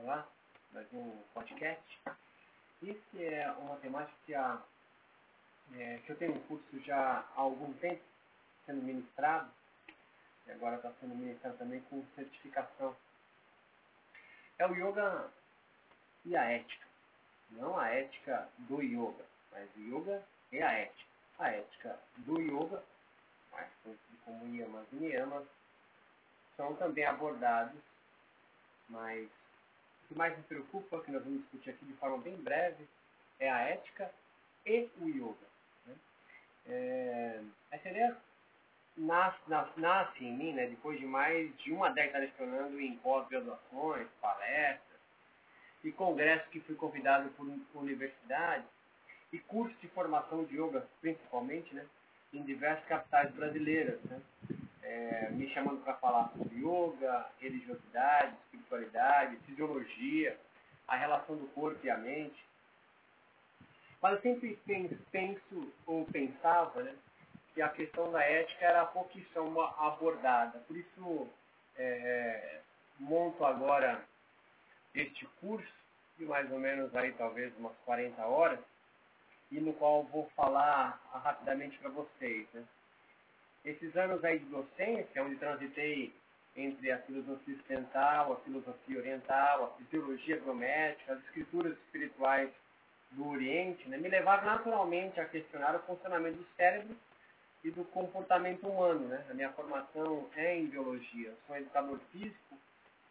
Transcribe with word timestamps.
Olá, 0.00 0.24
mais 0.72 0.86
um 0.92 1.10
podcast. 1.34 2.00
Esse 2.80 3.24
é 3.24 3.50
uma 3.58 3.76
temática 3.78 4.16
que, 4.24 4.32
a, 4.32 4.62
é, 5.74 5.98
que 5.98 6.12
eu 6.12 6.16
tenho 6.16 6.36
um 6.36 6.40
curso 6.46 6.80
já 6.84 7.18
há 7.18 7.40
algum 7.40 7.72
tempo 7.74 8.00
sendo 8.64 8.80
ministrado, 8.80 9.50
e 10.46 10.52
agora 10.52 10.76
está 10.76 10.92
sendo 11.00 11.16
ministrado 11.16 11.58
também 11.58 11.80
com 11.90 12.06
certificação. 12.14 12.96
É 14.56 14.68
o 14.68 14.72
yoga 14.72 15.32
e 16.24 16.36
a 16.36 16.44
ética. 16.44 16.86
Não 17.50 17.76
a 17.76 17.88
ética 17.88 18.48
do 18.56 18.80
yoga, 18.80 19.26
mas 19.50 19.68
o 19.74 19.80
yoga 19.80 20.24
e 20.52 20.62
a 20.62 20.72
ética. 20.74 21.10
A 21.40 21.50
ética 21.50 21.98
do 22.18 22.40
yoga, 22.40 22.84
mais 23.50 23.68
conhecido 23.82 24.18
como 24.24 24.54
yamas 24.54 24.86
e 24.92 24.96
niyamas, 24.96 25.46
são 26.56 26.76
também 26.76 27.04
abordados, 27.04 27.82
mas 28.88 29.28
que 30.08 30.14
mais 30.16 30.36
me 30.36 30.42
preocupa, 30.44 31.02
que 31.02 31.12
nós 31.12 31.22
vamos 31.22 31.40
discutir 31.42 31.70
aqui 31.70 31.84
de 31.84 31.92
forma 31.94 32.18
bem 32.18 32.36
breve, 32.36 32.88
é 33.38 33.50
a 33.50 33.60
ética 33.60 34.10
e 34.64 34.88
o 35.00 35.08
yoga. 35.08 35.46
Né? 35.86 35.94
É, 36.66 37.40
essa 37.70 37.88
ideia 37.88 38.16
nasce, 38.96 39.38
nasce, 39.46 39.80
nasce 39.80 40.24
em 40.24 40.36
mim, 40.36 40.52
né, 40.52 40.66
depois 40.66 40.98
de 40.98 41.06
mais 41.06 41.54
de 41.58 41.72
uma 41.72 41.90
década 41.90 42.24
estudando 42.24 42.80
em 42.80 42.96
pós-graduações, 42.96 44.08
palestras 44.20 44.98
e 45.84 45.92
congressos 45.92 46.48
que 46.48 46.60
fui 46.60 46.74
convidado 46.74 47.28
por 47.30 47.46
universidades 47.74 48.66
e 49.32 49.38
cursos 49.38 49.78
de 49.80 49.88
formação 49.88 50.44
de 50.44 50.56
yoga, 50.60 50.86
principalmente, 51.00 51.72
né, 51.74 51.86
em 52.32 52.42
diversas 52.42 52.84
capitais 52.86 53.30
brasileiras. 53.32 54.00
Né? 54.04 54.20
É, 54.88 55.28
me 55.30 55.46
chamando 55.50 55.84
para 55.84 55.94
falar 55.94 56.32
sobre 56.36 56.56
yoga, 56.56 57.26
religiosidade, 57.38 58.34
espiritualidade, 58.44 59.36
fisiologia, 59.44 60.38
a 60.88 60.96
relação 60.96 61.36
do 61.36 61.46
corpo 61.48 61.78
e 61.84 61.90
a 61.90 61.98
mente. 61.98 62.42
Mas 64.00 64.14
eu 64.14 64.22
sempre 64.22 64.58
penso, 65.12 65.72
ou 65.86 66.06
pensava, 66.06 66.82
né, 66.82 66.94
que 67.52 67.60
a 67.60 67.68
questão 67.68 68.10
da 68.10 68.22
ética 68.22 68.64
era 68.64 68.86
pouquíssimo 68.86 69.60
abordada. 69.60 70.58
Por 70.60 70.76
isso, 70.76 71.28
é, 71.76 72.60
monto 72.98 73.44
agora 73.44 74.02
este 74.94 75.26
curso, 75.40 75.68
de 76.16 76.24
mais 76.24 76.50
ou 76.50 76.58
menos 76.58 76.94
aí 76.96 77.12
talvez 77.12 77.54
umas 77.58 77.76
40 77.84 78.24
horas, 78.24 78.60
e 79.50 79.60
no 79.60 79.74
qual 79.74 80.04
vou 80.04 80.30
falar 80.34 81.00
rapidamente 81.12 81.78
para 81.78 81.90
vocês. 81.90 82.46
Né? 82.54 82.64
Esses 83.70 83.94
anos 83.96 84.24
aí 84.24 84.38
de 84.38 84.46
docência, 84.46 85.22
onde 85.22 85.36
transitei 85.36 86.12
entre 86.56 86.90
a 86.90 86.98
filosofia 87.02 87.54
ocidental, 87.54 88.32
a 88.32 88.36
filosofia 88.36 88.98
oriental, 88.98 89.64
a 89.64 89.78
fisiologia 89.78 90.40
biomédica, 90.40 91.12
as 91.12 91.24
escrituras 91.24 91.76
espirituais 91.84 92.50
do 93.12 93.28
Oriente, 93.28 93.88
né, 93.88 93.96
me 93.96 94.08
levaram 94.08 94.44
naturalmente 94.44 95.20
a 95.20 95.24
questionar 95.24 95.74
o 95.76 95.80
funcionamento 95.80 96.38
do 96.38 96.46
cérebro 96.56 96.96
e 97.64 97.70
do 97.70 97.84
comportamento 97.84 98.66
humano. 98.66 99.06
Né? 99.08 99.24
A 99.30 99.34
minha 99.34 99.52
formação 99.52 100.28
é 100.36 100.58
em 100.58 100.66
biologia, 100.66 101.32
sou 101.46 101.56
educador 101.56 101.98
físico 102.12 102.58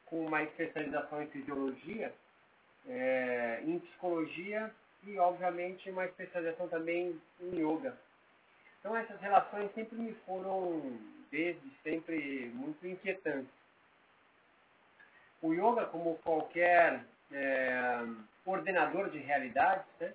com 0.05 0.25
uma 0.25 0.43
especialização 0.43 1.21
em 1.21 1.27
fisiologia, 1.27 2.13
é, 2.87 3.61
em 3.65 3.79
psicologia 3.79 4.71
e, 5.05 5.17
obviamente, 5.17 5.89
uma 5.89 6.05
especialização 6.05 6.67
também 6.67 7.19
em 7.41 7.55
yoga. 7.55 7.97
Então 8.79 8.95
essas 8.95 9.19
relações 9.19 9.73
sempre 9.73 9.97
me 9.97 10.13
foram, 10.25 10.97
desde 11.31 11.69
sempre, 11.83 12.51
muito 12.53 12.85
inquietantes. 12.87 13.51
O 15.41 15.53
yoga, 15.53 15.85
como 15.85 16.17
qualquer 16.19 17.03
é, 17.31 18.03
ordenador 18.45 19.09
de 19.09 19.19
realidades, 19.19 19.85
né, 19.99 20.13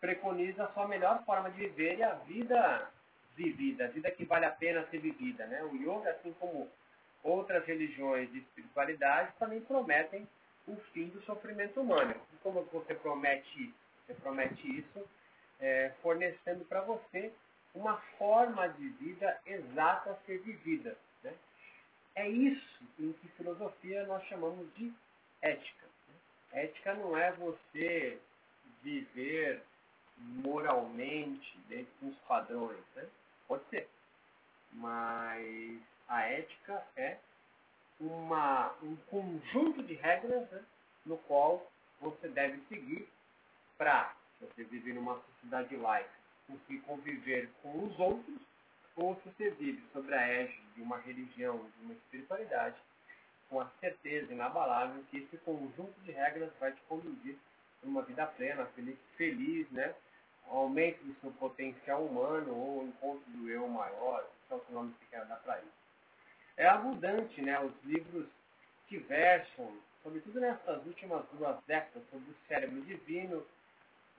preconiza 0.00 0.64
a 0.64 0.72
sua 0.72 0.88
melhor 0.88 1.24
forma 1.24 1.50
de 1.50 1.60
viver 1.60 1.98
e 1.98 2.02
a 2.02 2.14
vida 2.14 2.90
vivida, 3.36 3.84
a 3.84 3.88
vida 3.88 4.10
que 4.10 4.24
vale 4.24 4.44
a 4.44 4.50
pena 4.50 4.86
ser 4.90 4.98
vivida. 4.98 5.46
Né? 5.46 5.62
O 5.62 5.74
yoga, 5.76 6.10
assim 6.10 6.34
como 6.38 6.68
outras 7.22 7.64
religiões 7.66 8.30
de 8.32 8.38
espiritualidade, 8.38 9.32
também 9.38 9.60
prometem 9.60 10.26
o 10.66 10.76
fim 10.92 11.08
do 11.08 11.22
sofrimento 11.22 11.80
humano. 11.80 12.14
E 12.32 12.36
como 12.38 12.62
você 12.64 12.94
promete 12.94 13.62
isso? 13.62 13.74
Você 14.06 14.14
promete 14.14 14.78
isso 14.78 15.08
é, 15.60 15.92
fornecendo 16.02 16.64
para 16.64 16.80
você 16.80 17.32
uma 17.74 17.96
forma 18.18 18.68
de 18.68 18.88
vida 18.90 19.40
exata 19.46 20.10
a 20.10 20.16
ser 20.26 20.38
vivida. 20.38 20.96
Né? 21.22 21.34
É 22.14 22.28
isso 22.28 22.84
em 22.98 23.12
que 23.12 23.28
filosofia 23.30 24.06
nós 24.06 24.24
chamamos 24.24 24.72
de 24.74 24.92
ética. 25.42 25.86
Né? 26.08 26.62
Ética 26.64 26.94
não 26.94 27.16
é 27.16 27.32
você 27.32 28.18
viver 28.82 29.62
moralmente 30.18 31.58
dentro 31.68 31.92
dos 32.00 32.16
padrões. 32.20 32.82
Né? 32.96 33.06
Pode 33.46 33.64
ser. 33.70 33.88
Mas 34.72 35.80
a 36.08 36.22
ética 36.22 36.84
é 36.96 37.18
uma, 38.00 38.74
um 38.82 38.96
conjunto 39.08 39.82
de 39.82 39.94
regras 39.94 40.48
né, 40.50 40.64
no 41.04 41.18
qual 41.18 41.70
você 42.00 42.28
deve 42.28 42.60
seguir 42.68 43.08
para 43.76 44.14
você 44.40 44.64
viver 44.64 44.94
numa 44.94 45.20
sociedade 45.20 45.76
laica 45.76 46.19
conseguir 46.50 46.80
conviver 46.80 47.48
com 47.62 47.84
os 47.84 47.98
outros, 47.98 48.40
ou 48.96 49.14
se 49.16 49.30
você 49.30 49.50
vive 49.50 49.82
sobre 49.92 50.14
a 50.14 50.26
égide 50.26 50.62
de 50.74 50.82
uma 50.82 50.98
religião, 50.98 51.58
de 51.78 51.84
uma 51.84 51.94
espiritualidade, 51.94 52.76
com 53.48 53.60
a 53.60 53.68
certeza 53.80 54.32
inabalável 54.32 55.02
que 55.10 55.18
esse 55.18 55.36
conjunto 55.38 55.94
de 56.02 56.12
regras 56.12 56.50
vai 56.58 56.72
te 56.72 56.80
conduzir 56.82 57.36
a 57.82 57.86
uma 57.86 58.02
vida 58.02 58.26
plena, 58.26 58.66
feliz, 58.66 58.98
feliz 59.16 59.70
né? 59.70 59.94
aumento 60.50 61.02
do 61.04 61.14
seu 61.20 61.30
potencial 61.32 62.04
humano 62.04 62.54
ou 62.54 62.86
encontro 62.86 63.24
do 63.30 63.48
eu 63.48 63.66
maior, 63.68 64.28
que 64.46 64.54
é 64.54 64.56
o 64.56 64.72
nome 64.72 64.94
que 65.00 65.06
quer 65.06 65.24
dar 65.26 65.36
para 65.36 65.58
isso. 65.58 65.80
É 66.56 66.66
abundante, 66.66 67.40
né? 67.40 67.58
Os 67.60 67.72
livros 67.84 68.26
que 68.88 68.98
versam, 68.98 69.72
sobretudo 70.02 70.40
nessas 70.40 70.84
últimas 70.84 71.24
duas 71.32 71.56
décadas, 71.64 72.02
sobre 72.10 72.30
o 72.30 72.36
cérebro 72.48 72.80
divino, 72.82 73.46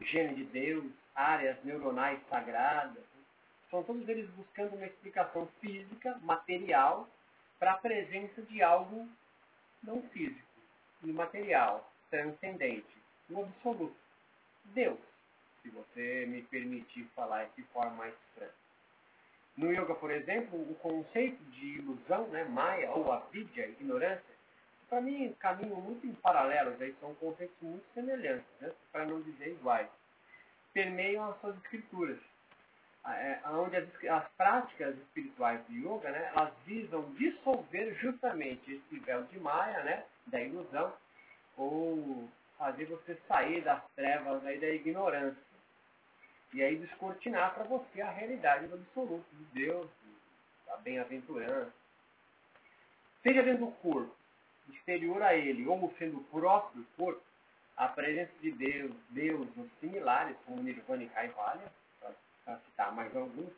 gênio 0.01 0.35
de 0.35 0.45
Deus, 0.45 0.91
áreas 1.15 1.57
neuronais 1.63 2.19
sagradas. 2.29 3.03
São 3.69 3.83
todos 3.83 4.07
eles 4.09 4.29
buscando 4.31 4.75
uma 4.75 4.85
explicação 4.85 5.47
física, 5.61 6.17
material, 6.21 7.07
para 7.59 7.73
a 7.73 7.77
presença 7.77 8.41
de 8.43 8.61
algo 8.61 9.07
não 9.83 10.01
físico, 10.09 10.47
imaterial, 11.03 11.91
transcendente, 12.09 12.97
o 13.29 13.41
absoluto. 13.41 13.95
Deus, 14.65 14.99
se 15.61 15.69
você 15.69 16.25
me 16.27 16.41
permitir 16.43 17.05
falar 17.15 17.49
de 17.55 17.63
forma 17.65 17.91
mais 17.91 18.15
franca. 18.35 18.53
No 19.57 19.71
yoga, 19.71 19.93
por 19.95 20.11
exemplo, 20.11 20.59
o 20.59 20.75
conceito 20.75 21.43
de 21.51 21.77
ilusão, 21.77 22.27
né, 22.27 22.43
maya 22.45 22.89
ou 22.91 23.11
avidya, 23.11 23.67
ignorância, 23.67 24.23
para 24.91 24.99
mim 24.99 25.33
caminham 25.39 25.79
muito 25.79 26.05
em 26.05 26.13
paralelos, 26.15 26.79
aí 26.81 26.93
são 26.99 27.15
conceitos 27.15 27.55
muito 27.61 27.85
semelhantes, 27.93 28.45
né, 28.59 28.73
para 28.91 29.05
não 29.05 29.21
dizer 29.21 29.51
iguais. 29.51 29.87
Permeiam 30.73 31.31
as 31.31 31.39
suas 31.39 31.55
escrituras, 31.55 32.19
é, 33.05 33.39
onde 33.45 33.77
as, 33.77 33.87
as, 34.03 34.27
práticas 34.33 34.97
espirituais 34.97 35.65
do 35.65 35.73
yoga, 35.73 36.11
né, 36.11 36.29
elas 36.35 36.53
visam 36.65 37.09
dissolver 37.13 37.95
justamente 38.01 38.69
esse 38.69 38.99
véu 38.99 39.23
de 39.23 39.39
Maya, 39.39 39.81
né, 39.85 40.03
da 40.27 40.41
ilusão, 40.41 40.93
ou 41.55 42.29
fazer 42.57 42.83
você 42.85 43.17
sair 43.29 43.61
das 43.61 43.81
trevas 43.95 44.45
aí 44.45 44.59
da 44.59 44.67
ignorância. 44.67 45.41
E 46.53 46.61
aí 46.61 46.75
descortinar 46.75 47.53
para 47.53 47.63
você 47.63 48.01
a 48.01 48.11
realidade 48.11 48.67
do 48.67 48.75
absoluto, 48.75 49.25
de 49.31 49.45
Deus, 49.65 49.89
da 50.67 50.75
bem-aventurança. 50.77 51.71
Seja 53.23 53.41
dentro 53.41 53.67
do 53.67 53.71
corpo, 53.73 54.20
exterior 54.69 55.21
a 55.21 55.35
ele, 55.35 55.67
ou 55.67 55.93
sendo 55.97 56.17
o 56.17 56.23
próprio 56.25 56.85
corpo, 56.97 57.21
a 57.77 57.87
presença 57.87 58.31
de 58.41 58.51
Deus, 58.51 58.91
Deus 59.09 59.47
os 59.57 59.69
similares, 59.79 60.35
como 60.45 60.61
Nirvana 60.61 61.03
e 61.03 61.09
Kaivalya, 61.09 61.71
para 62.43 62.57
citar 62.59 62.93
mais 62.93 63.15
alguns, 63.15 63.51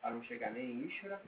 para 0.00 0.12
não 0.12 0.22
chegar 0.24 0.50
nem 0.50 0.64
em 0.64 0.86
Ishvara, 0.86 1.20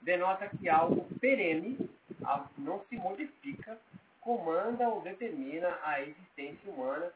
denota 0.00 0.48
que 0.48 0.68
algo 0.68 1.06
perene, 1.20 1.90
algo 2.24 2.48
que 2.54 2.60
não 2.60 2.84
se 2.88 2.96
modifica, 2.96 3.78
comanda 4.20 4.88
ou 4.88 5.00
determina 5.02 5.78
a 5.82 6.00
existência 6.00 6.70
humana 6.70 7.12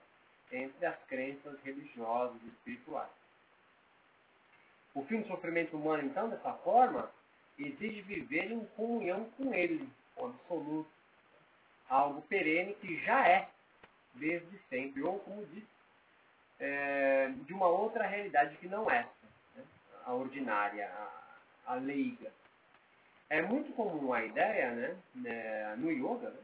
entre 0.52 0.86
as 0.86 0.98
crenças 1.04 1.58
religiosas 1.62 2.40
e 2.42 2.48
espirituais. 2.48 3.10
O 4.94 5.04
fim 5.04 5.20
do 5.20 5.28
sofrimento 5.28 5.76
humano, 5.76 6.04
então, 6.04 6.28
dessa 6.28 6.52
forma, 6.54 7.10
exige 7.58 8.02
viver 8.02 8.50
em 8.50 8.64
comunhão 8.76 9.24
com 9.36 9.54
ele, 9.54 9.88
o 10.16 10.26
absoluto, 10.26 10.90
algo 11.90 12.22
perene 12.22 12.74
que 12.74 13.04
já 13.04 13.28
é 13.28 13.48
desde 14.14 14.58
sempre, 14.68 15.02
ou 15.02 15.18
como 15.20 15.44
disse, 15.46 15.66
é, 16.58 17.28
de 17.28 17.52
uma 17.52 17.66
outra 17.66 18.06
realidade 18.06 18.56
que 18.56 18.68
não 18.68 18.88
essa, 18.90 19.10
né? 19.56 19.64
a 20.04 20.14
ordinária, 20.14 20.88
a, 20.88 21.72
a, 21.72 21.74
leiga. 21.74 22.32
É 23.28 23.42
muito 23.42 23.72
comum 23.72 24.12
a 24.12 24.24
ideia, 24.24 24.70
né, 24.72 24.96
né 25.14 25.76
no 25.76 25.90
yoga, 25.90 26.30
né, 26.30 26.40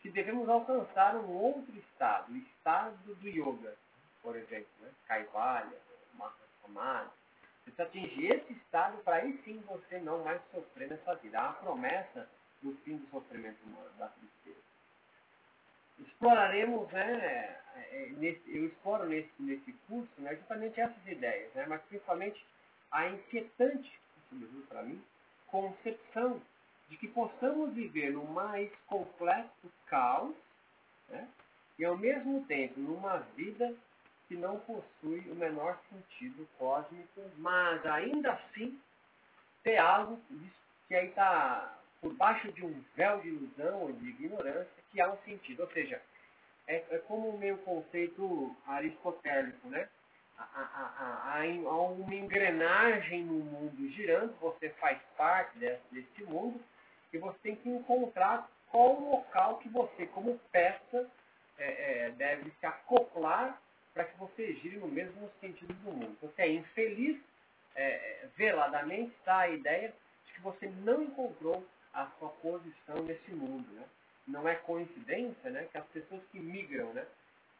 que 0.00 0.10
devemos 0.10 0.48
alcançar 0.48 1.14
um 1.16 1.30
outro 1.30 1.76
estado, 1.76 2.32
o 2.32 2.36
estado 2.36 3.14
do 3.14 3.28
yoga, 3.28 3.76
por 4.22 4.36
exemplo, 4.36 4.68
né? 4.80 4.90
Kaivalya, 5.06 5.78
Mahasamadhi. 6.14 7.10
Você 7.66 7.82
atingir 7.82 8.32
esse 8.32 8.52
estado 8.52 8.98
para 9.02 9.16
aí 9.16 9.40
sim 9.44 9.62
você 9.66 9.98
não 10.00 10.24
mais 10.24 10.40
sofrer 10.50 10.88
nessa 10.88 11.14
vida. 11.16 11.38
Há 11.38 11.50
a 11.50 11.52
promessa 11.54 12.28
do 12.62 12.74
fim 12.84 12.96
do 12.96 13.10
sofrimento 13.10 13.62
humano, 13.64 13.90
da 13.98 14.08
tristeza. 14.08 14.39
Exploraremos, 16.00 16.90
né, 16.92 17.12
é, 17.12 17.60
é, 17.76 18.06
nesse, 18.16 18.42
eu 18.46 18.66
exploro 18.66 19.06
nesse, 19.06 19.30
nesse 19.38 19.72
curso 19.86 20.10
né, 20.18 20.34
justamente 20.36 20.80
essas 20.80 21.06
ideias, 21.06 21.52
né, 21.54 21.66
mas 21.68 21.82
principalmente 21.82 22.44
a 22.90 23.08
inquietante, 23.08 23.92
para 24.68 24.82
mim, 24.82 25.02
concepção 25.46 26.40
de 26.88 26.96
que 26.96 27.08
possamos 27.08 27.72
viver 27.74 28.12
no 28.12 28.24
mais 28.24 28.70
complexo 28.86 29.70
caos 29.86 30.34
né, 31.08 31.28
e 31.78 31.84
ao 31.84 31.96
mesmo 31.96 32.44
tempo 32.46 32.78
numa 32.80 33.18
vida 33.36 33.74
que 34.28 34.36
não 34.36 34.60
possui 34.60 35.20
o 35.30 35.34
menor 35.34 35.78
sentido 35.90 36.48
cósmico, 36.56 37.20
mas 37.38 37.84
ainda 37.84 38.32
assim 38.32 38.80
ter 39.62 39.76
algo 39.76 40.20
que 40.86 40.94
aí 40.94 41.08
está 41.08 41.78
por 42.00 42.14
baixo 42.14 42.50
de 42.52 42.64
um 42.64 42.84
véu 42.94 43.20
de 43.20 43.28
ilusão 43.28 43.82
ou 43.82 43.92
de 43.92 44.08
ignorância 44.08 44.79
que 44.90 45.00
há 45.00 45.10
um 45.10 45.16
sentido. 45.18 45.60
Ou 45.60 45.70
seja, 45.70 46.00
é, 46.66 46.84
é 46.90 46.98
como 46.98 47.28
o 47.28 47.38
meu 47.38 47.58
conceito 47.58 48.56
aristotélico, 48.66 49.68
né? 49.68 49.88
Há, 50.38 51.42
uma 51.44 52.14
engrenagem 52.14 53.24
no 53.24 53.34
mundo 53.34 53.88
girando, 53.90 54.34
você 54.40 54.70
faz 54.80 54.98
parte 55.16 55.58
desse, 55.58 55.82
desse 55.92 56.22
mundo, 56.24 56.62
e 57.12 57.18
você 57.18 57.38
tem 57.42 57.56
que 57.56 57.68
encontrar 57.68 58.48
qual 58.70 58.94
o 58.94 59.10
local 59.16 59.58
que 59.58 59.68
você, 59.68 60.06
como 60.06 60.38
peça, 60.50 61.10
é, 61.58 62.06
é, 62.06 62.10
deve 62.12 62.50
se 62.58 62.66
acoplar 62.66 63.60
para 63.92 64.04
que 64.04 64.16
você 64.18 64.54
gire 64.54 64.76
no 64.76 64.88
mesmo 64.88 65.30
sentido 65.40 65.74
do 65.74 65.92
mundo. 65.92 66.16
Você 66.22 66.42
é 66.42 66.52
infeliz, 66.52 67.18
é, 67.74 68.26
veladamente 68.36 69.12
está 69.18 69.40
a 69.40 69.48
ideia 69.48 69.92
de 70.26 70.32
que 70.32 70.40
você 70.40 70.66
não 70.84 71.02
encontrou 71.02 71.66
a 71.92 72.06
sua 72.18 72.28
posição 72.28 73.02
nesse 73.02 73.30
mundo. 73.32 73.70
Né? 73.72 73.84
Não 74.30 74.48
é 74.48 74.54
coincidência 74.54 75.50
né, 75.50 75.66
que 75.70 75.78
as 75.78 75.86
pessoas 75.86 76.22
que 76.30 76.38
migram, 76.38 76.92
né, 76.92 77.04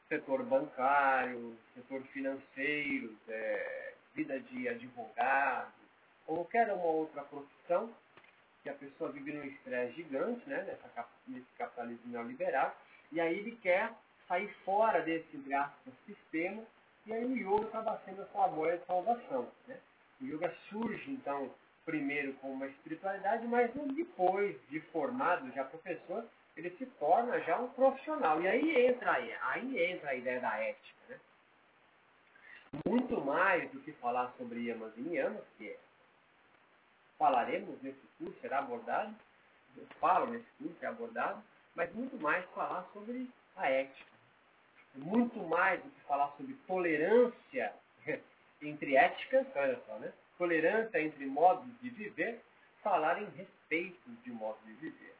setor 0.08 0.42
bancário, 0.44 1.56
setor 1.74 2.02
financeiro, 2.12 3.16
é, 3.28 3.94
vida 4.14 4.38
de 4.40 4.68
advogado, 4.68 5.72
qualquer 6.26 6.72
uma 6.72 6.84
outra 6.84 7.22
profissão, 7.22 7.92
que 8.62 8.68
a 8.68 8.74
pessoa 8.74 9.10
vive 9.10 9.32
num 9.32 9.44
estresse 9.44 9.94
gigante, 9.94 10.48
né, 10.48 10.62
nessa, 10.62 11.08
nesse 11.26 11.46
capitalismo 11.58 12.12
neoliberal, 12.12 12.76
e 13.10 13.20
aí 13.20 13.38
ele 13.38 13.56
quer 13.62 13.92
sair 14.28 14.48
fora 14.64 15.00
desse, 15.02 15.28
entre 15.36 15.92
sistema, 16.06 16.62
e 17.06 17.12
aí 17.12 17.24
o 17.24 17.36
yoga 17.36 17.66
acaba 17.66 18.00
sendo 18.04 18.22
a 18.22 18.26
sua 18.26 18.46
boia 18.48 18.78
de 18.78 18.86
salvação. 18.86 19.50
Né? 19.66 19.76
O 20.20 20.24
yoga 20.24 20.54
surge, 20.68 21.10
então, 21.10 21.52
primeiro 21.84 22.34
com 22.34 22.52
uma 22.52 22.66
espiritualidade, 22.66 23.46
mas 23.48 23.72
depois 23.94 24.56
de 24.68 24.80
formado, 24.92 25.50
já 25.52 25.64
professor, 25.64 26.24
ele 26.56 26.70
se 26.76 26.86
torna 26.86 27.40
já 27.40 27.58
um 27.58 27.68
profissional. 27.70 28.40
E 28.42 28.48
aí 28.48 28.86
entra, 28.86 29.12
aí 29.12 29.92
entra 29.92 30.10
a 30.10 30.14
ideia 30.14 30.40
da 30.40 30.56
ética. 30.58 30.98
Né? 31.08 31.20
Muito 32.86 33.20
mais 33.20 33.70
do 33.70 33.80
que 33.80 33.92
falar 33.92 34.32
sobre 34.38 34.66
yamas 34.66 34.96
e 34.96 35.00
niyamas, 35.00 35.44
que 35.58 35.76
falaremos 37.18 37.80
nesse 37.82 38.00
curso, 38.18 38.38
será 38.40 38.58
abordado, 38.60 39.14
eu 39.76 39.86
falo 40.00 40.26
nesse 40.26 40.46
curso, 40.58 40.76
é 40.82 40.86
abordado, 40.86 41.42
mas 41.74 41.92
muito 41.94 42.16
mais 42.20 42.44
falar 42.50 42.88
sobre 42.92 43.28
a 43.56 43.68
ética 43.68 44.10
muito 44.94 45.38
mais 45.40 45.82
do 45.82 45.90
que 45.90 46.00
falar 46.02 46.28
sobre 46.36 46.54
tolerância 46.66 47.72
entre 48.62 48.96
éticas, 48.96 49.46
olha 49.54 49.80
só, 49.86 49.98
né? 49.98 50.12
Tolerância 50.36 51.00
entre 51.00 51.26
modos 51.26 51.66
de 51.80 51.90
viver, 51.90 52.40
falar 52.82 53.22
em 53.22 53.28
respeito 53.30 54.10
de 54.24 54.30
modos 54.32 54.62
de 54.64 54.72
viver, 54.74 55.14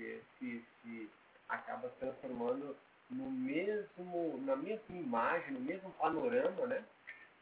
Porque 0.00 0.22
se, 0.38 0.64
se 0.82 1.10
acaba 1.46 1.90
se 1.90 1.96
transformando 1.96 2.74
no 3.10 3.30
mesmo, 3.30 4.40
na 4.46 4.56
mesma 4.56 4.96
imagem, 4.96 5.52
no 5.52 5.60
mesmo 5.60 5.90
panorama, 5.92 6.66
né? 6.66 6.82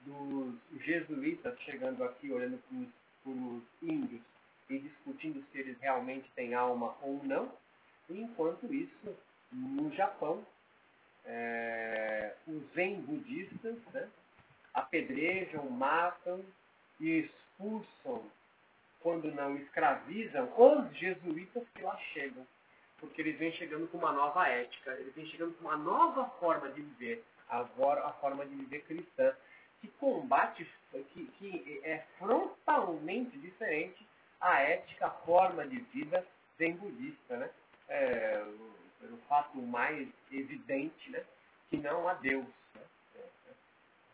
Dos 0.01 0.57
jesuítas 0.83 1.59
chegando 1.61 2.03
aqui, 2.03 2.33
olhando 2.33 2.61
para 2.69 3.31
os 3.31 3.63
índios 3.81 4.23
e 4.69 4.79
discutindo 4.81 5.45
se 5.53 5.59
eles 5.59 5.79
realmente 5.81 6.29
têm 6.35 6.55
alma 6.55 6.97
ou 7.01 7.23
não, 7.23 7.53
enquanto 8.11 8.73
isso, 8.75 9.17
no 9.53 9.95
Japão, 9.95 10.45
é, 11.25 12.35
os 12.47 12.63
zen 12.75 13.03
budistas 13.03 13.77
né, 13.93 14.09
apedrejam, 14.75 15.71
matam 15.71 16.45
e 16.99 17.21
expulsam, 17.21 18.25
quando 19.01 19.33
não 19.35 19.57
escravizam, 19.57 20.53
os 20.57 20.97
jesuítas 20.97 21.63
que 21.75 21.83
lá 21.83 21.97
chegam. 22.13 22.47
Porque 22.99 23.21
eles 23.21 23.39
vêm 23.39 23.53
chegando 23.53 23.87
com 23.89 23.99
uma 23.99 24.13
nova 24.13 24.49
ética, 24.49 24.91
eles 24.93 25.15
vêm 25.15 25.27
chegando 25.27 25.55
com 25.55 25.69
uma 25.69 25.77
nova 25.77 26.27
forma 26.41 26.69
de 26.71 26.83
viver, 26.83 27.25
agora 27.49 28.05
a 28.05 28.13
forma 28.15 28.45
de 28.45 28.55
viver 28.55 28.83
cristã, 28.83 29.33
que 29.81 29.89
combate, 30.01 30.69
que, 30.91 31.27
que 31.39 31.81
é 31.85 32.05
frontalmente 32.19 33.39
diferente 33.39 34.05
à 34.41 34.61
ética, 34.63 35.07
a 35.07 35.11
forma 35.11 35.65
de 35.67 35.79
vida 35.93 36.27
zen 36.59 36.73
budista. 36.73 37.37
Né? 37.37 37.51
É, 37.89 38.45
pelo 39.01 39.17
fato 39.29 39.57
mais 39.59 40.09
evidente, 40.31 41.11
né, 41.11 41.23
que 41.71 41.77
não 41.77 42.09
há 42.09 42.15
Deus. 42.15 42.45
Né? 42.75 42.83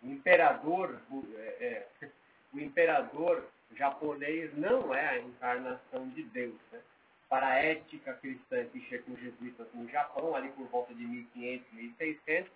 O 0.03 0.07
imperador, 0.09 1.01
o, 1.11 1.25
é, 1.37 1.87
é, 2.03 2.09
o 2.53 2.61
imperador 2.61 3.45
japonês 3.73 4.57
não 4.57 4.95
é 4.95 5.09
a 5.09 5.19
encarnação 5.19 6.09
de 6.11 6.23
Deus. 6.25 6.55
Né? 6.73 6.81
Para 7.29 7.49
a 7.49 7.55
ética 7.57 8.15
cristã 8.15 8.65
que 8.67 8.81
chega 8.83 9.03
com 9.05 9.13
os 9.13 9.21
jesuítas 9.21 9.67
no 9.75 9.89
Japão, 9.89 10.35
ali 10.35 10.49
por 10.51 10.67
volta 10.69 10.95
de 10.95 11.05
1500, 11.05 11.73
1600, 11.73 12.53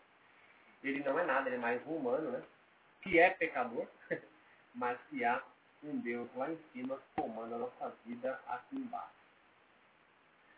ele 0.85 1.03
não 1.03 1.19
é 1.19 1.25
nada, 1.25 1.49
ele 1.49 1.57
é 1.57 1.61
mais 1.61 1.85
um 1.87 1.97
humano, 1.97 2.31
né? 2.31 2.43
que 3.03 3.19
é 3.19 3.31
pecador, 3.31 3.87
mas 4.75 4.99
que 5.11 5.25
há 5.25 5.43
um 5.83 5.99
Deus 5.99 6.29
lá 6.35 6.51
em 6.51 6.59
cima 6.73 7.01
comanda 7.17 7.57
a 7.57 7.59
nossa 7.59 7.95
vida 8.05 8.41
aqui 8.49 8.77
embaixo. 8.77 9.19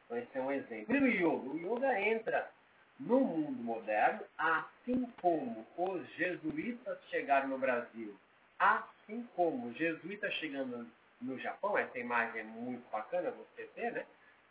Então, 0.05 0.19
esse 0.19 0.39
é 0.39 0.43
um 0.43 0.53
exemplo. 0.53 0.97
E 0.97 0.99
o 0.99 1.07
yoga? 1.07 1.51
O 1.51 1.57
yoga 1.57 2.01
entra 2.01 2.51
no 2.99 3.21
mundo 3.21 3.63
moderno, 3.63 4.23
assim 4.37 5.07
como 5.23 5.67
os 5.77 6.07
jesuítas 6.15 6.99
chegaram 7.09 7.49
no 7.49 7.59
Brasil, 7.59 8.15
assim 9.11 9.27
como 9.35 9.69
os 9.69 9.77
jesuítas 9.77 10.33
chegando 10.35 10.87
no 11.21 11.39
Japão, 11.39 11.77
essa 11.77 11.99
imagem 11.99 12.41
é 12.41 12.45
muito 12.45 12.89
bacana 12.91 13.33
você 13.33 13.65
ter, 13.75 13.93
né? 13.93 14.07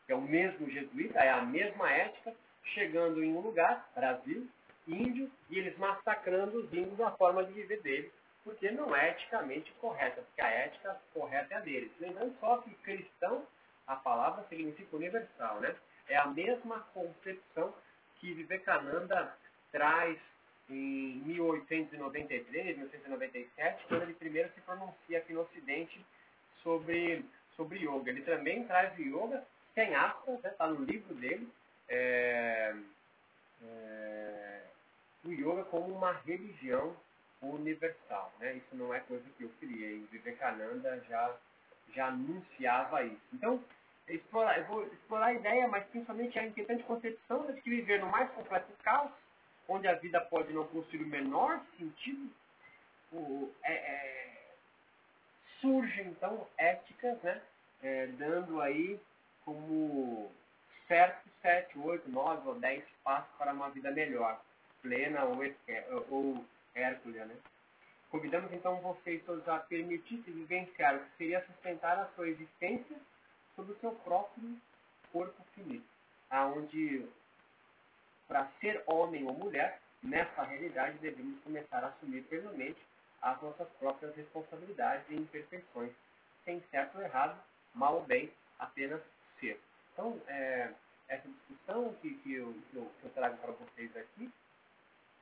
É 0.08 0.14
o 0.14 0.22
mesmo 0.22 0.70
jesuíta, 0.70 1.20
é 1.20 1.30
a 1.30 1.42
mesma 1.42 1.90
ética, 1.90 2.36
chegando 2.74 3.24
em 3.24 3.34
um 3.34 3.40
lugar, 3.40 3.90
Brasil, 3.96 4.48
índio, 4.88 5.32
e 5.50 5.58
eles 5.58 5.78
massacrando 5.78 6.60
os 6.60 6.74
índios 6.74 6.98
da 6.98 7.12
forma 7.12 7.44
de 7.44 7.54
viver 7.54 7.82
deles, 7.82 8.12
porque 8.44 8.70
não 8.72 8.96
é 8.96 9.12
eticamente 9.12 9.72
correta, 9.80 10.22
porque 10.22 10.42
a 10.42 10.50
ética 10.50 11.00
correta 11.14 11.54
é 11.54 11.58
a 11.58 11.62
deles. 11.62 11.92
Lembrando 12.00 12.36
só 12.40 12.58
que 12.58 12.74
cristão 12.76 13.46
a 13.88 13.96
palavra 13.96 14.46
significa 14.50 14.96
universal, 14.96 15.60
né? 15.62 15.76
É 16.08 16.18
a 16.18 16.28
mesma 16.28 16.80
concepção 16.94 17.74
que 18.20 18.34
Vivekananda 18.34 19.36
traz 19.72 20.18
em 20.70 21.22
1893, 21.26 22.78
1897, 22.78 23.10
quando 23.10 23.24
ele 23.24 23.50
primeiro 24.30 24.54
se 24.54 24.62
pronuncia 24.62 25.18
aqui 25.18 25.34
no 25.34 25.42
Ocidente 25.42 26.06
sobre, 26.62 27.26
sobre 27.56 27.80
yoga. 27.80 28.12
Ele 28.12 28.22
também 28.22 28.64
traz 28.66 28.96
o 28.98 29.02
yoga 29.02 29.44
sem 29.74 29.96
aspas, 29.96 30.36
está 30.36 30.50
né? 30.50 30.56
Tá 30.56 30.68
no 30.68 30.84
livro 30.86 31.16
dele, 31.16 31.50
é, 31.88 32.76
é, 33.64 34.62
o 35.26 35.32
yoga 35.32 35.64
como 35.66 35.92
uma 35.96 36.12
religião 36.12 36.96
universal. 37.42 38.32
Né? 38.40 38.58
Isso 38.58 38.76
não 38.76 38.94
é 38.94 39.00
coisa 39.00 39.26
que 39.36 39.44
eu 39.44 39.52
criei. 39.60 40.06
Vivekananda 40.12 41.04
já, 41.10 41.36
já 41.96 42.08
anunciava 42.08 43.04
isso. 43.04 43.22
Então, 43.34 43.64
explorar, 44.08 44.60
eu 44.60 44.66
vou 44.66 44.84
explorar 44.86 45.28
a 45.28 45.34
ideia, 45.34 45.68
mas 45.68 45.88
principalmente 45.88 46.38
a 46.38 46.46
inquietante 46.46 46.84
concepção 46.84 47.48
de 47.48 47.60
que 47.62 47.70
viver 47.70 48.00
no 48.00 48.12
mais 48.12 48.30
completo 48.32 48.72
caos, 48.84 49.12
onde 49.68 49.88
a 49.88 49.96
vida 49.96 50.22
pode 50.22 50.54
não 50.54 50.68
possuir 50.68 51.02
o 51.02 51.08
menor 51.08 51.64
sentido, 51.78 52.30
o, 53.12 53.52
é, 53.64 53.74
é, 53.74 54.48
surge 55.62 56.02
então 56.02 56.48
éticas, 56.58 57.22
né, 57.22 57.42
é, 57.82 58.08
dando 58.08 58.62
aí 58.62 59.00
como 59.44 60.32
certo 60.88 61.30
sete, 61.42 61.78
oito, 61.80 62.10
nove 62.10 62.48
ou 62.48 62.56
dez 62.56 62.84
passos 63.04 63.30
para 63.38 63.54
uma 63.54 63.70
vida 63.70 63.92
melhor, 63.92 64.42
plena 64.82 65.24
ou, 65.24 65.38
ou 66.10 66.46
hércules, 66.76 67.26
né? 67.28 67.36
Convidamos 68.10 68.52
então 68.52 68.82
vocês 68.82 69.24
todos 69.24 69.48
a 69.48 69.60
permitir-se 69.60 70.32
vivenciar 70.32 70.96
o 70.96 71.00
que 71.00 71.18
seria 71.18 71.46
sustentar 71.46 71.98
a 72.00 72.08
sua 72.16 72.28
existência 72.28 72.98
sobre 73.56 73.74
o 73.74 73.80
seu 73.80 73.92
próprio 73.92 74.58
corpo 75.12 75.44
finito. 75.54 75.86
onde, 76.32 77.08
para 78.28 78.50
ser 78.60 78.84
homem 78.88 79.26
ou 79.26 79.34
mulher, 79.34 79.80
nessa 80.02 80.44
realidade 80.44 80.98
devemos 80.98 81.40
começar 81.44 81.84
a 81.84 81.88
assumir 81.88 82.24
plenamente 82.24 82.80
as 83.22 83.42
nossas 83.42 83.68
próprias 83.80 84.16
responsabilidades 84.16 85.06
e 85.10 85.16
imperfeições, 85.16 85.92
sem 86.46 86.62
certo 86.72 86.98
ou 86.98 87.04
errado, 87.04 87.40
mal 87.74 87.96
ou 87.96 88.04
bem, 88.04 88.32
apenas 88.58 89.02
ser. 89.40 89.60
Então, 89.94 90.20
é, 90.28 90.72
essa 91.08 91.28
discussão 91.28 91.94
que, 92.02 92.14
que, 92.16 92.34
eu, 92.34 92.54
que, 92.70 92.78
eu, 92.78 92.92
que 93.00 93.06
eu 93.06 93.12
trago 93.12 93.38
para 93.38 93.52
vocês 93.52 93.96
aqui 93.98 94.32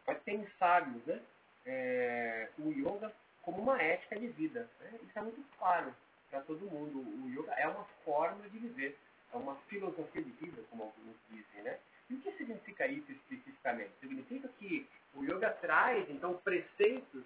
é 0.06 0.13
pensarmos 0.13 1.04
né, 1.06 1.22
é, 1.66 2.50
o 2.60 2.72
yoga 2.72 3.13
como 3.42 3.62
uma 3.62 3.82
ética 3.82 4.20
de 4.20 4.27
vida. 4.27 4.70
Né? 4.80 5.00
Isso 5.04 5.18
é 5.18 5.22
muito 5.22 5.44
claro 5.58 5.94
para 6.30 6.42
todo 6.42 6.70
mundo. 6.70 7.00
O 7.00 7.30
yoga 7.30 7.54
é 7.54 7.68
uma 7.68 7.86
forma 8.04 8.48
de 8.50 8.58
viver, 8.58 8.98
é 9.34 9.38
uma 9.38 9.56
filosofia 9.68 10.22
de 10.22 10.32
vida, 10.32 10.62
como 10.70 10.84
alguns 10.84 11.16
dizem. 11.30 11.63
Né? 11.63 11.80
E 12.10 12.16
o 12.16 12.22
que 12.22 12.32
significa 12.34 12.88
isso 12.88 13.12
especificamente? 13.12 13.92
Significa 14.00 14.48
que 14.60 14.88
o 15.13 15.24
yoga 15.24 15.50
traz, 15.62 16.10
então, 16.10 16.38
preceitos 16.38 17.24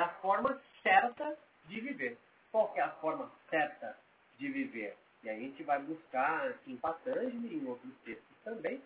da 0.00 0.08
forma 0.22 0.58
certa 0.82 1.36
de 1.66 1.78
viver. 1.78 2.16
Qual 2.50 2.72
é 2.74 2.80
a 2.80 2.88
forma 2.88 3.30
certa 3.50 3.94
de 4.38 4.48
viver? 4.48 4.96
E 5.22 5.28
aí 5.28 5.36
a 5.36 5.40
gente 5.40 5.62
vai 5.62 5.78
buscar 5.78 6.54
em 6.66 6.74
Patanjali 6.78 7.54
em 7.54 7.68
outros 7.68 7.92
textos 8.02 8.36
também, 8.42 8.82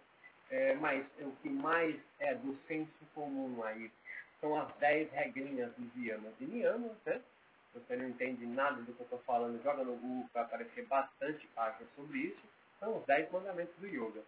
é, 0.51 0.75
mas 0.75 1.07
o 1.21 1.31
que 1.41 1.49
mais 1.49 1.95
é 2.19 2.35
do 2.35 2.59
senso 2.67 2.91
comum 3.15 3.63
aí 3.63 3.93
são 4.41 4.61
as 4.61 4.75
dez 4.79 5.09
regrinhas 5.13 5.73
dos 5.77 6.05
yamas 6.05 6.35
e 6.41 6.47
niyamas, 6.47 6.97
né? 7.07 7.23
Você 7.75 7.95
não 7.95 8.09
entende 8.09 8.45
nada 8.45 8.83
do 8.83 8.93
que 8.93 9.01
eu 9.01 9.05
estou 9.05 9.21
falando, 9.21 9.63
joga 9.63 9.85
no 9.85 9.97
Google 9.97 10.29
para 10.33 10.43
aparecer 10.43 10.85
bastante 10.87 11.47
páginas 11.55 11.89
sobre 11.95 12.19
isso. 12.19 12.43
São 12.81 12.99
os 12.99 13.07
dez 13.07 13.31
mandamentos 13.31 13.75
do 13.77 13.87
yoga. 13.87 14.21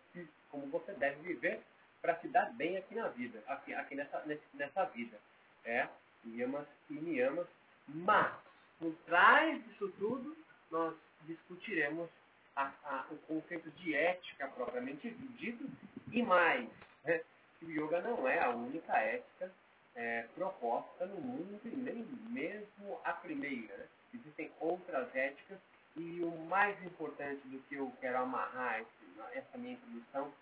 Como 0.50 0.68
você 0.68 0.92
deve 0.92 1.20
viver 1.22 1.60
para 2.00 2.14
se 2.20 2.28
dar 2.28 2.52
bem 2.52 2.76
aqui 2.76 2.94
na 2.94 3.08
vida, 3.08 3.42
aqui, 3.48 3.74
aqui 3.74 3.96
nessa, 3.96 4.24
nessa 4.54 4.84
vida. 4.86 5.18
É, 5.64 5.88
yamas 6.34 6.66
e 6.90 6.94
niyamas. 6.94 7.46
Mas, 7.88 8.34
por 8.78 8.94
trás 9.06 9.62
disso 9.64 9.88
tudo, 9.98 10.36
nós 10.70 10.94
discutiremos 11.26 12.08
a, 12.54 12.72
a, 12.84 13.06
o 13.10 13.16
conceito 13.18 13.70
de 13.70 13.94
ética 13.94 14.48
propriamente 14.48 15.10
dito 15.10 15.68
e 16.10 16.22
mais, 16.22 16.68
né, 17.04 17.22
que 17.58 17.66
o 17.66 17.70
yoga 17.70 18.00
não 18.00 18.26
é 18.26 18.40
a 18.40 18.50
única 18.50 18.96
ética 18.98 19.52
é, 19.94 20.26
proposta 20.34 21.06
no 21.06 21.20
mundo 21.20 21.60
e 21.64 21.68
nem 21.68 22.04
mesmo 22.30 23.00
a 23.04 23.12
primeira. 23.12 23.76
Né? 23.76 23.86
Existem 24.14 24.50
outras 24.60 25.14
éticas 25.14 25.58
e 25.96 26.20
o 26.22 26.30
mais 26.46 26.82
importante 26.84 27.46
do 27.48 27.58
que 27.60 27.76
eu 27.76 27.92
quero 28.00 28.18
amarrar 28.18 28.80
esse, 28.80 29.38
essa 29.38 29.58
minha 29.58 29.74
introdução 29.74 30.32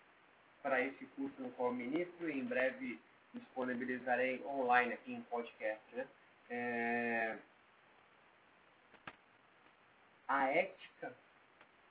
para 0.62 0.80
esse 0.80 1.04
curso 1.16 1.40
no 1.40 1.50
qual 1.50 1.72
ministro 1.72 2.28
e 2.28 2.38
em 2.38 2.44
breve 2.44 2.98
disponibilizarei 3.34 4.44
online 4.46 4.94
aqui 4.94 5.12
em 5.12 5.22
podcast. 5.22 5.84
Né? 5.94 6.06
É, 6.50 7.36
a 10.28 10.46
ética 10.48 11.14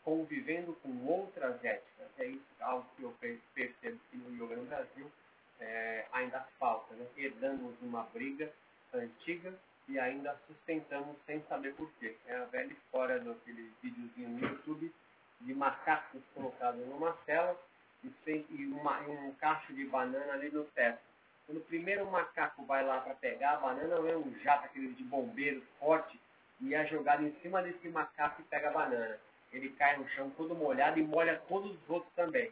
convivendo 0.03 0.73
com 0.81 1.05
outras 1.05 1.63
éticas. 1.63 2.07
É 2.19 2.25
isso 2.25 2.45
algo 2.59 2.85
que 2.95 3.03
eu 3.03 3.15
percebo 3.53 3.99
que 4.11 4.17
no 4.17 4.35
yoga 4.35 4.55
no 4.55 4.65
Brasil 4.65 5.11
é, 5.59 6.05
ainda 6.11 6.41
falta. 6.59 6.93
Né? 6.95 7.05
Herdamos 7.17 7.75
uma 7.81 8.03
briga 8.13 8.51
antiga 8.93 9.53
e 9.87 9.99
ainda 9.99 10.37
sustentamos 10.47 11.15
sem 11.25 11.41
saber 11.43 11.73
porquê. 11.75 12.15
É 12.27 12.35
a 12.35 12.45
velha 12.45 12.71
história 12.71 13.19
daquele 13.19 13.71
videozinho 13.81 14.29
no 14.29 14.47
YouTube 14.47 14.93
de 15.41 15.53
macacos 15.53 16.21
colocados 16.33 16.85
numa 16.87 17.17
cela 17.25 17.59
e, 18.03 18.11
sem, 18.23 18.45
e, 18.49 18.65
uma, 18.65 19.01
e 19.01 19.11
um 19.11 19.33
cacho 19.35 19.73
de 19.73 19.85
banana 19.85 20.33
ali 20.33 20.49
no 20.51 20.63
teto. 20.65 21.01
Quando 21.45 21.57
o 21.57 21.65
primeiro 21.65 22.05
macaco 22.09 22.65
vai 22.65 22.85
lá 22.85 23.01
para 23.01 23.15
pegar 23.15 23.51
a 23.51 23.57
banana, 23.57 23.95
é 24.09 24.17
um 24.17 24.33
jato 24.39 24.65
aquele 24.65 24.93
de 24.93 25.03
bombeiro 25.03 25.61
forte 25.79 26.19
e 26.61 26.73
é 26.73 26.85
jogado 26.87 27.23
em 27.23 27.33
cima 27.41 27.61
desse 27.61 27.87
macaco 27.89 28.41
e 28.41 28.45
pega 28.45 28.69
a 28.69 28.73
banana. 28.73 29.19
Ele 29.51 29.69
cai 29.71 29.97
no 29.97 30.07
chão 30.09 30.29
todo 30.31 30.55
molhado 30.55 30.99
e 30.99 31.03
molha 31.03 31.41
todos 31.47 31.71
os 31.71 31.89
outros 31.89 32.11
também. 32.15 32.51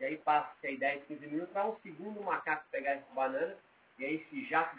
E 0.00 0.04
aí 0.04 0.16
passa 0.18 0.50
aí 0.64 0.76
10, 0.76 1.04
15 1.04 1.26
minutos 1.26 1.52
para 1.52 1.66
um 1.66 1.76
segundo 1.80 2.22
macaco 2.22 2.64
pegar 2.70 2.92
essa 2.92 3.14
banana 3.14 3.56
e 3.98 4.04
aí 4.04 4.14
esse 4.16 4.44
jato 4.46 4.76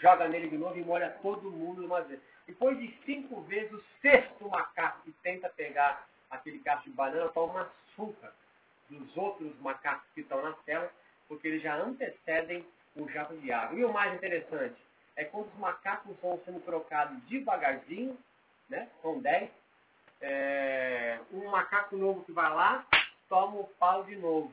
joga 0.00 0.28
nele 0.28 0.48
de 0.48 0.58
novo 0.58 0.78
e 0.78 0.84
molha 0.84 1.10
todo 1.22 1.50
mundo 1.50 1.84
uma 1.84 2.02
vez. 2.02 2.20
Depois 2.46 2.78
de 2.78 2.92
cinco 3.04 3.40
vezes, 3.42 3.72
o 3.72 3.84
sexto 4.00 4.48
macaco 4.48 5.02
que 5.02 5.12
tenta 5.22 5.48
pegar 5.48 6.06
aquele 6.30 6.58
cacho 6.60 6.84
de 6.84 6.90
banana 6.90 7.28
toma 7.28 7.70
uma 7.96 8.32
dos 8.88 9.16
outros 9.16 9.56
macacos 9.60 10.06
que 10.14 10.20
estão 10.20 10.42
na 10.42 10.52
tela, 10.64 10.90
porque 11.32 11.48
eles 11.48 11.62
já 11.62 11.76
antecedem 11.76 12.62
o 12.94 13.08
jato 13.08 13.34
de 13.38 13.50
água. 13.50 13.78
E 13.78 13.82
o 13.82 13.90
mais 13.90 14.14
interessante, 14.14 14.76
é 15.16 15.24
quando 15.24 15.46
os 15.46 15.58
macacos 15.58 16.14
vão 16.20 16.38
sendo 16.44 16.60
trocados 16.60 17.16
devagarzinho, 17.22 18.18
né? 18.68 18.86
São 19.00 19.18
10. 19.18 19.50
É, 20.20 21.18
um 21.32 21.48
macaco 21.48 21.96
novo 21.96 22.22
que 22.24 22.32
vai 22.32 22.50
lá, 22.50 22.86
toma 23.30 23.60
o 23.60 23.66
pau 23.78 24.04
de 24.04 24.14
novo. 24.16 24.52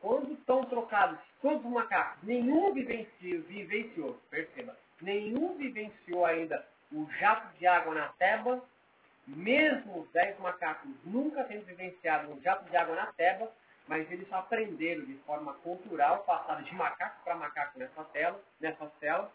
Quando 0.00 0.32
estão 0.32 0.64
trocados 0.64 1.18
todos 1.42 1.62
os 1.62 1.70
macacos, 1.70 2.22
nenhum 2.22 2.72
vivenciou, 2.72 3.42
vivenciou, 3.42 4.18
perceba, 4.30 4.74
nenhum 5.02 5.54
vivenciou 5.58 6.24
ainda 6.24 6.66
o 6.90 7.06
jato 7.18 7.54
de 7.58 7.66
água 7.66 7.94
na 7.94 8.08
teba, 8.14 8.64
mesmo 9.26 10.00
os 10.00 10.10
10 10.12 10.38
macacos 10.38 10.90
nunca 11.04 11.44
tendo 11.44 11.66
vivenciado 11.66 12.32
um 12.32 12.40
jato 12.40 12.64
de 12.70 12.76
água 12.76 12.96
na 12.96 13.06
teba, 13.12 13.52
mas 13.86 14.10
eles 14.10 14.30
aprenderam 14.32 15.04
de 15.04 15.14
forma 15.18 15.54
cultural, 15.54 16.24
passaram 16.24 16.62
de 16.62 16.74
macaco 16.74 17.22
para 17.24 17.36
macaco 17.36 17.78
nessa 17.78 18.04
tela, 18.04 18.40
nessa 18.60 18.90
cela, 19.00 19.32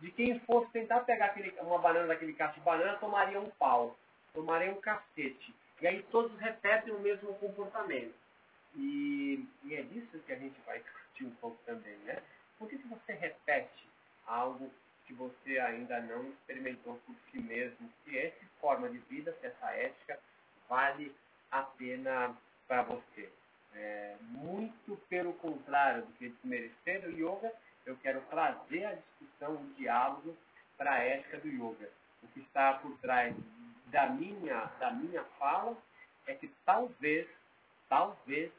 de 0.00 0.10
quem 0.10 0.38
fosse 0.40 0.70
tentar 0.72 1.00
pegar 1.00 1.26
aquele, 1.26 1.50
uma 1.60 1.78
banana 1.78 2.08
daquele 2.08 2.34
cacho 2.34 2.54
de 2.54 2.60
banana, 2.60 2.98
tomaria 2.98 3.40
um 3.40 3.50
pau, 3.50 3.96
tomaria 4.32 4.70
um 4.70 4.80
cacete. 4.80 5.54
E 5.80 5.86
aí 5.86 6.02
todos 6.10 6.38
repetem 6.38 6.92
o 6.92 7.00
mesmo 7.00 7.34
comportamento. 7.34 8.14
E, 8.74 9.46
e 9.62 9.74
é 9.74 9.82
disso 9.82 10.18
que 10.26 10.32
a 10.32 10.36
gente 10.36 10.60
vai 10.66 10.80
discutir 10.80 11.24
um 11.24 11.34
pouco 11.36 11.58
também, 11.64 11.96
né? 11.98 12.22
Por 12.58 12.68
que, 12.68 12.78
que 12.78 12.88
você 12.88 13.12
repete 13.12 13.88
algo 14.26 14.70
que 15.06 15.14
você 15.14 15.58
ainda 15.58 16.00
não 16.00 16.28
experimentou 16.30 17.00
por 17.06 17.14
si 17.30 17.38
mesmo? 17.38 17.90
Se 18.04 18.18
essa 18.18 18.44
forma 18.60 18.88
de 18.88 18.98
vida, 18.98 19.36
se 19.40 19.46
essa 19.46 19.70
ética 19.72 20.18
vale 20.68 21.14
a 21.50 21.62
pena 21.62 22.36
para 22.66 22.82
você. 22.82 23.28
É, 23.74 24.16
muito 24.20 24.96
pelo 25.08 25.32
contrário 25.34 26.02
do 26.02 26.12
que 26.12 26.28
desmerecer 26.28 27.04
o 27.06 27.10
yoga, 27.10 27.52
eu 27.84 27.96
quero 27.96 28.20
trazer 28.22 28.84
a 28.84 28.94
discussão, 28.94 29.56
o 29.56 29.74
diálogo 29.76 30.36
para 30.76 30.92
a 30.92 30.98
ética 30.98 31.38
do 31.38 31.48
yoga. 31.48 31.90
O 32.22 32.28
que 32.28 32.40
está 32.40 32.74
por 32.74 32.96
trás 32.98 33.34
da 33.86 34.08
minha, 34.08 34.64
da 34.78 34.90
minha 34.90 35.24
fala 35.38 35.76
é 36.26 36.34
que 36.34 36.50
talvez, 36.64 37.28
talvez, 37.88 38.50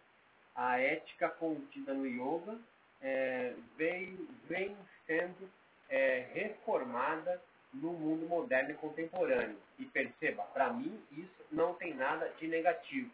a 0.53 0.79
ética 0.79 1.29
contida 1.29 1.93
no 1.93 2.05
yoga 2.05 2.57
é, 3.01 3.53
vem 3.77 4.77
sendo 5.05 5.49
é, 5.89 6.27
reformada 6.33 7.41
no 7.73 7.93
mundo 7.93 8.27
moderno 8.27 8.71
e 8.71 8.75
contemporâneo. 8.75 9.57
E 9.77 9.85
perceba, 9.85 10.43
para 10.43 10.71
mim 10.71 11.03
isso 11.11 11.45
não 11.51 11.73
tem 11.73 11.93
nada 11.93 12.29
de 12.39 12.47
negativo. 12.47 13.11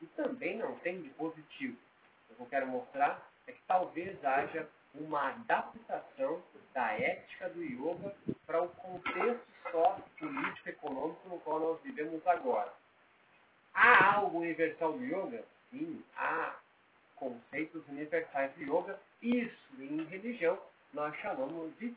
E 0.00 0.06
também 0.08 0.56
não 0.56 0.74
tem 0.76 1.02
de 1.02 1.10
positivo. 1.10 1.76
O 2.30 2.34
que 2.34 2.42
eu 2.42 2.46
quero 2.46 2.66
mostrar 2.66 3.26
é 3.46 3.52
que 3.52 3.60
talvez 3.66 4.24
haja 4.24 4.68
uma 4.94 5.28
adaptação 5.28 6.42
da 6.72 6.92
ética 6.92 7.48
do 7.50 7.62
yoga 7.62 8.14
para 8.46 8.62
o 8.62 8.68
contexto 8.68 9.46
só 9.70 9.98
político 10.18 10.68
econômico 10.68 11.28
no 11.28 11.38
qual 11.40 11.60
nós 11.60 11.80
vivemos 11.82 12.26
agora. 12.26 12.72
Há 13.74 14.16
algo 14.16 14.38
universal 14.38 14.92
do 14.92 15.04
yoga? 15.04 15.44
Sim, 15.70 16.04
há 16.16 16.56
conceitos 17.16 17.86
universais 17.88 18.52
do 18.54 18.62
yoga. 18.62 18.98
Isso, 19.22 19.74
em 19.78 20.04
religião, 20.04 20.58
nós 20.92 21.14
chamamos 21.16 21.76
de 21.78 21.94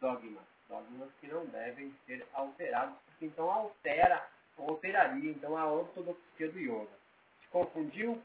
dogmas. 0.00 0.44
Dogmas 0.68 1.10
que 1.20 1.28
não 1.28 1.46
devem 1.46 1.94
ser 2.06 2.26
alterados, 2.32 2.96
porque 3.06 3.26
então 3.26 3.50
altera, 3.50 4.28
alteraria 4.58 5.30
então 5.30 5.56
a 5.56 5.66
ortodoxia 5.66 6.48
do 6.50 6.58
yoga. 6.58 7.05
Confundiu? 7.50 8.22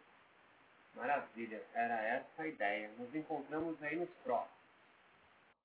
Maravilha, 0.95 1.61
era 1.73 2.01
essa 2.01 2.43
a 2.43 2.47
ideia. 2.47 2.91
Nos 2.97 3.13
encontramos 3.15 3.81
aí 3.83 3.95
nos 3.95 4.09
próximos. 4.23 4.60